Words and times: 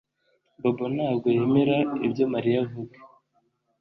Bobo 0.61 0.85
ntabwo 0.95 1.27
yemera 1.35 1.77
ibyo 2.05 2.25
Mariya 2.33 2.57
avuga 2.65 2.97